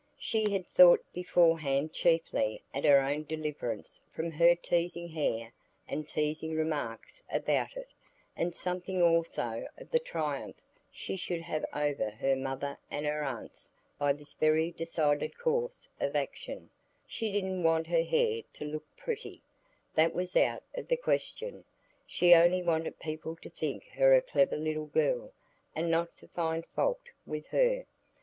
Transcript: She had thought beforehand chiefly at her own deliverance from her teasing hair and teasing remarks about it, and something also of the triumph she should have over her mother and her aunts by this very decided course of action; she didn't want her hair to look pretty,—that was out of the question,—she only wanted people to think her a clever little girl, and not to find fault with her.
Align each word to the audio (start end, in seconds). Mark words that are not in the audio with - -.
She 0.17 0.49
had 0.49 0.65
thought 0.67 1.05
beforehand 1.13 1.93
chiefly 1.93 2.63
at 2.73 2.85
her 2.85 2.99
own 3.01 3.23
deliverance 3.23 4.01
from 4.11 4.31
her 4.31 4.55
teasing 4.55 5.09
hair 5.09 5.53
and 5.87 6.07
teasing 6.07 6.55
remarks 6.55 7.21
about 7.31 7.77
it, 7.77 7.89
and 8.35 8.55
something 8.55 8.99
also 9.03 9.67
of 9.77 9.91
the 9.91 9.99
triumph 9.99 10.55
she 10.91 11.15
should 11.17 11.41
have 11.41 11.63
over 11.75 12.09
her 12.09 12.35
mother 12.35 12.79
and 12.89 13.05
her 13.05 13.23
aunts 13.23 13.71
by 13.99 14.11
this 14.11 14.33
very 14.33 14.71
decided 14.71 15.37
course 15.37 15.87
of 15.99 16.15
action; 16.15 16.71
she 17.05 17.31
didn't 17.31 17.61
want 17.61 17.85
her 17.85 18.01
hair 18.03 18.41
to 18.53 18.65
look 18.65 18.95
pretty,—that 18.97 20.15
was 20.15 20.35
out 20.35 20.63
of 20.73 20.87
the 20.87 20.97
question,—she 20.97 22.33
only 22.33 22.63
wanted 22.63 22.97
people 22.97 23.35
to 23.35 23.51
think 23.51 23.87
her 23.89 24.15
a 24.15 24.21
clever 24.23 24.57
little 24.57 24.87
girl, 24.87 25.31
and 25.75 25.91
not 25.91 26.17
to 26.17 26.27
find 26.29 26.65
fault 26.73 27.11
with 27.27 27.49
her. 27.49 27.85